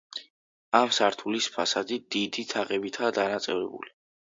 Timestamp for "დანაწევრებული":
3.21-3.97